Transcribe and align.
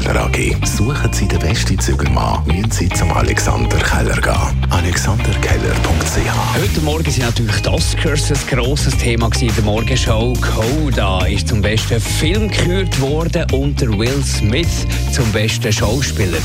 Keller 0.00 0.24
AG. 0.24 0.56
Suchen 0.64 1.12
Sie 1.12 1.28
den 1.28 1.38
besten 1.40 1.78
Zügelmann, 1.78 2.42
müssen 2.46 2.70
Sie 2.70 2.88
zum 2.88 3.12
Alexander 3.12 3.76
Keller 3.76 4.18
gehen. 4.18 4.66
AlexanderKeller.ch 4.70 6.60
Heute 6.60 6.80
Morgen 6.80 7.10
sind 7.10 7.24
natürlich 7.24 7.60
die 7.60 7.68
Oscars 7.68 8.30
ein 8.30 8.38
grosses 8.48 8.96
Thema 8.96 9.28
in 9.38 9.54
der 9.54 9.64
Morgenshow. 9.64 10.32
Coda 10.40 11.26
ist 11.26 11.48
zum 11.48 11.60
besten 11.60 12.00
Film 12.00 12.48
gekürt 12.48 12.98
worden 13.00 13.44
und 13.52 13.78
der 13.80 13.90
Will 13.98 14.24
Smith 14.24 14.86
zum 15.12 15.30
besten 15.32 15.70
Schauspieler. 15.70 16.38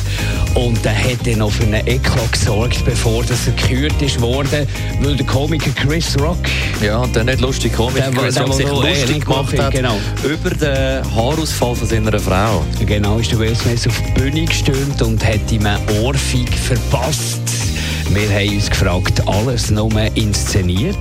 Und 0.55 0.83
der 0.83 0.97
hat 0.97 1.25
dann 1.25 1.39
noch 1.39 1.51
für 1.51 1.63
einen 1.63 1.87
Eklat 1.87 2.33
gesorgt, 2.33 2.83
bevor 2.83 3.23
das 3.23 3.47
er 3.47 3.53
gekürt 3.53 4.02
ist 4.02 4.19
worden, 4.19 4.67
weil 5.02 5.16
der 5.16 5.25
Komiker 5.25 5.72
Chris 5.72 6.19
Rock... 6.19 6.39
Ja, 6.81 7.05
der 7.08 7.23
nicht 7.23 7.39
lustige 7.39 7.73
Komiker 7.75 8.11
Der, 8.11 8.22
Chris 8.22 8.35
der, 8.35 8.44
Rock 8.44 8.53
sich 8.53 8.67
lustig 8.67 9.25
gemacht 9.25 9.59
hat 9.59 9.72
genau. 9.72 9.97
über 10.23 10.49
den 10.49 11.16
Haarausfall 11.16 11.75
von 11.75 11.88
seiner 11.88 12.19
Frau. 12.19 12.66
Genau, 12.85 13.17
ist 13.17 13.31
der 13.31 13.39
Will 13.45 13.55
Smith 13.55 13.88
auf 13.88 14.02
die 14.02 14.20
Bühne 14.20 14.45
gestürmt 14.45 14.99
und 15.04 15.23
hat 15.23 15.52
ihm 15.52 15.67
eine 15.67 15.80
Ohrfeige 16.02 16.52
verpasst. 16.52 17.41
Wir 18.09 18.27
haben 18.27 18.55
uns 18.55 18.72
gefragt, 18.72 19.22
alles 19.27 19.70
nur 19.70 19.91
inszeniert? 20.16 20.98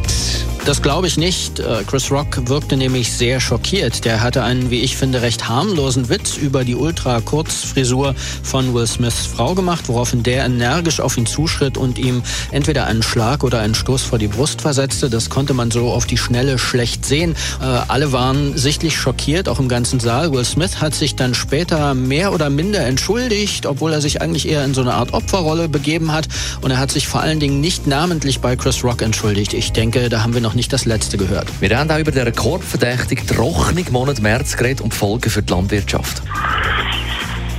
Das 0.66 0.80
glaube 0.80 1.06
ich 1.06 1.18
nicht. 1.18 1.58
Äh, 1.58 1.84
Chris 1.86 2.10
Rock 2.10 2.48
wirkte 2.48 2.78
nämlich 2.78 3.12
sehr 3.12 3.38
schockiert. 3.38 4.06
Der 4.06 4.22
hatte 4.22 4.42
einen, 4.42 4.70
wie 4.70 4.80
ich 4.80 4.96
finde, 4.96 5.20
recht 5.20 5.46
harmlosen 5.46 6.08
Witz 6.08 6.38
über 6.38 6.64
die 6.64 6.74
Ultra-Kurzfrisur 6.74 8.14
von 8.42 8.72
Will 8.72 8.86
Smiths 8.86 9.26
Frau 9.26 9.54
gemacht, 9.54 9.88
woraufhin 9.88 10.22
der 10.22 10.46
energisch 10.46 11.00
auf 11.00 11.18
ihn 11.18 11.26
zuschritt 11.26 11.76
und 11.76 11.98
ihm 11.98 12.22
entweder 12.50 12.86
einen 12.86 13.02
Schlag 13.02 13.44
oder 13.44 13.60
einen 13.60 13.74
Stoß 13.74 14.00
vor 14.00 14.18
die 14.18 14.26
Brust 14.26 14.62
versetzte. 14.62 15.10
Das 15.10 15.28
konnte 15.28 15.52
man 15.52 15.70
so 15.70 15.90
auf 15.90 16.06
die 16.06 16.16
Schnelle 16.16 16.58
schlecht 16.58 17.04
sehen. 17.04 17.36
Äh, 17.60 17.64
alle 17.88 18.12
waren 18.12 18.56
sichtlich 18.56 18.96
schockiert, 18.96 19.50
auch 19.50 19.60
im 19.60 19.68
ganzen 19.68 20.00
Saal. 20.00 20.32
Will 20.32 20.46
Smith 20.46 20.80
hat 20.80 20.94
sich 20.94 21.14
dann 21.14 21.34
später 21.34 21.92
mehr 21.92 22.32
oder 22.32 22.48
minder 22.48 22.86
entschuldigt, 22.86 23.66
obwohl 23.66 23.92
er 23.92 24.00
sich 24.00 24.22
eigentlich 24.22 24.48
eher 24.48 24.64
in 24.64 24.72
so 24.72 24.80
eine 24.80 24.94
Art 24.94 25.12
Opferrolle 25.12 25.68
begeben 25.68 26.10
hat. 26.10 26.26
Und 26.62 26.70
er 26.70 26.78
hat 26.78 26.90
sich 26.90 27.06
vor 27.06 27.20
allen 27.20 27.38
Dingen 27.38 27.60
nicht 27.60 27.86
namentlich 27.86 28.40
bei 28.40 28.56
Chris 28.56 28.82
Rock 28.82 29.02
entschuldigt. 29.02 29.52
Ich 29.52 29.72
denke, 29.72 30.08
da 30.08 30.22
haben 30.22 30.32
wir 30.32 30.40
noch 30.40 30.53
nicht 30.54 30.72
das 30.72 30.84
Letzte 30.84 31.16
gehört. 31.16 31.46
Wir 31.60 31.78
haben 31.78 31.90
auch 31.90 31.98
über 31.98 32.10
den 32.10 32.24
rekordverdächtigen 32.24 33.26
Trocknung 33.26 33.84
Monat 33.90 34.20
März 34.20 34.56
geredet 34.56 34.80
und 34.80 34.92
die 34.92 34.96
Folgen 34.96 35.30
für 35.30 35.42
die 35.42 35.52
Landwirtschaft. 35.52 36.22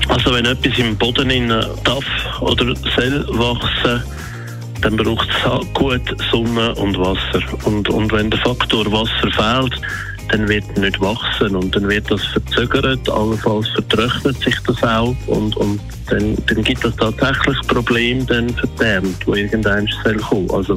Also 0.07 0.33
wenn 0.33 0.45
etwas 0.45 0.77
im 0.77 0.95
Boden 0.97 1.29
in 1.29 1.49
darf 1.49 2.05
oder 2.41 2.75
soll 2.95 3.25
wachsen, 3.29 4.03
dann 4.81 4.97
braucht 4.97 5.27
es 5.29 5.73
gut 5.73 6.01
Sonne 6.31 6.75
und 6.75 6.97
Wasser. 6.97 7.41
Und, 7.63 7.89
und 7.89 8.11
wenn 8.11 8.29
der 8.29 8.39
Faktor 8.39 8.85
Wasser 8.91 9.31
fehlt, 9.31 9.81
dann 10.29 10.47
wird 10.47 10.77
nicht 10.77 10.99
wachsen 11.01 11.55
und 11.55 11.75
dann 11.75 11.87
wird 11.87 12.09
das 12.09 12.23
verzögert, 12.25 13.07
allenfalls 13.09 13.67
vertrocknet 13.69 14.37
sich 14.41 14.55
das 14.65 14.81
auch 14.83 15.15
und, 15.27 15.55
und 15.57 15.79
dann, 16.09 16.35
dann 16.47 16.63
gibt 16.63 16.83
es 16.83 16.95
tatsächlich 16.95 17.57
Probleme 17.67 18.23
dann 18.25 18.49
für 18.49 18.67
die 18.67 18.83
Ernte, 18.83 19.13
die 19.25 19.39
irgendwann 19.39 19.87
soll 20.03 20.15
kommen. 20.17 20.49
Also 20.51 20.75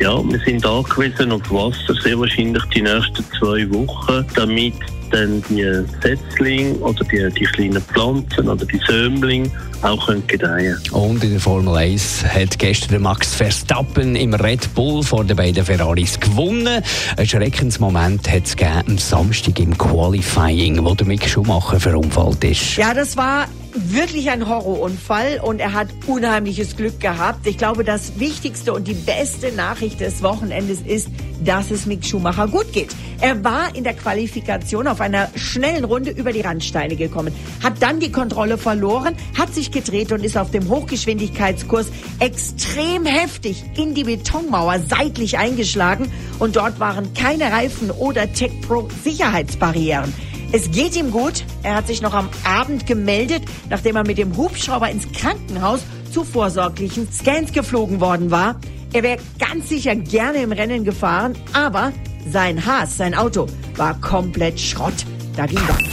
ja, 0.00 0.22
wir 0.28 0.38
sind 0.40 0.66
angewiesen 0.66 1.32
auf 1.32 1.50
Wasser, 1.50 1.94
sehr 2.02 2.18
wahrscheinlich 2.18 2.64
die 2.74 2.82
nächsten 2.82 3.24
zwei 3.38 3.68
Wochen, 3.70 4.24
damit 4.34 4.74
dann 5.10 5.42
die 5.48 5.64
Setzlinge 6.02 6.74
oder 6.78 7.04
die, 7.04 7.28
die 7.38 7.44
kleinen 7.44 7.82
Pflanzen 7.82 8.48
oder 8.48 8.64
die 8.64 8.80
Sämlinge 8.86 9.50
auch 9.82 10.06
können 10.06 10.26
gedeihen 10.26 10.76
Und 10.90 11.22
in 11.22 11.30
der 11.30 11.40
Formel 11.40 11.76
1 11.76 12.24
hat 12.24 12.58
gestern 12.58 13.02
Max 13.02 13.34
Verstappen 13.34 14.16
im 14.16 14.34
Red 14.34 14.74
Bull 14.74 15.02
vor 15.02 15.24
den 15.24 15.36
beiden 15.36 15.64
Ferraris 15.64 16.18
gewonnen. 16.18 16.82
Ein 17.16 17.26
Schreckensmoment 17.26 18.30
hat 18.30 18.46
es 18.46 18.56
gegeben 18.56 18.82
am 18.88 18.98
Samstag 18.98 19.60
im 19.60 19.76
Qualifying, 19.76 20.84
wo 20.84 20.94
der 20.94 21.06
Mick 21.06 21.28
Schumacher 21.28 21.78
verunfallt 21.78 22.42
ist. 22.44 22.76
Ja, 22.76 22.94
das 22.94 23.16
war 23.16 23.46
wirklich 23.74 24.30
ein 24.30 24.48
Horrorunfall 24.48 25.40
und 25.42 25.60
er 25.60 25.72
hat 25.72 25.88
unheimliches 26.06 26.76
Glück 26.76 27.00
gehabt. 27.00 27.46
Ich 27.46 27.58
glaube, 27.58 27.84
das 27.84 28.18
wichtigste 28.20 28.72
und 28.72 28.86
die 28.86 28.94
beste 28.94 29.52
Nachricht 29.52 30.00
des 30.00 30.22
Wochenendes 30.22 30.80
ist, 30.80 31.08
dass 31.44 31.70
es 31.70 31.84
Mick 31.84 32.04
Schumacher 32.04 32.46
gut 32.48 32.72
geht. 32.72 32.94
Er 33.20 33.42
war 33.42 33.74
in 33.74 33.84
der 33.84 33.94
Qualifikation 33.94 34.86
auf 34.86 35.00
einer 35.00 35.28
schnellen 35.34 35.84
Runde 35.84 36.10
über 36.10 36.32
die 36.32 36.40
Randsteine 36.40 36.96
gekommen, 36.96 37.34
hat 37.62 37.74
dann 37.80 38.00
die 38.00 38.12
Kontrolle 38.12 38.58
verloren, 38.58 39.16
hat 39.36 39.52
sich 39.52 39.70
gedreht 39.70 40.12
und 40.12 40.24
ist 40.24 40.38
auf 40.38 40.50
dem 40.50 40.68
Hochgeschwindigkeitskurs 40.68 41.90
extrem 42.20 43.04
heftig 43.06 43.64
in 43.76 43.94
die 43.94 44.04
Betonmauer 44.04 44.78
seitlich 44.88 45.38
eingeschlagen 45.38 46.10
und 46.38 46.56
dort 46.56 46.78
waren 46.80 47.12
keine 47.14 47.50
Reifen 47.50 47.90
oder 47.90 48.32
Tech 48.32 48.52
Pro 48.62 48.88
Sicherheitsbarrieren. 49.02 50.12
Es 50.54 50.70
geht 50.70 50.94
ihm 50.94 51.10
gut. 51.10 51.44
Er 51.64 51.74
hat 51.74 51.88
sich 51.88 52.00
noch 52.00 52.14
am 52.14 52.28
Abend 52.44 52.86
gemeldet, 52.86 53.42
nachdem 53.70 53.96
er 53.96 54.06
mit 54.06 54.18
dem 54.18 54.36
Hubschrauber 54.36 54.88
ins 54.88 55.10
Krankenhaus 55.10 55.80
zu 56.12 56.22
vorsorglichen 56.22 57.10
Scans 57.10 57.50
geflogen 57.50 58.00
worden 58.00 58.30
war. 58.30 58.60
Er 58.92 59.02
wäre 59.02 59.18
ganz 59.40 59.68
sicher 59.68 59.96
gerne 59.96 60.38
im 60.38 60.52
Rennen 60.52 60.84
gefahren, 60.84 61.34
aber 61.54 61.92
sein 62.30 62.64
Haas, 62.64 62.96
sein 62.96 63.16
Auto, 63.16 63.48
war 63.74 64.00
komplett 64.00 64.60
Schrott. 64.60 64.94
Da 65.34 65.46
ging 65.46 65.58
nichts. 65.58 65.92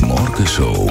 Die 0.00 0.04
Morgenshow 0.04 0.90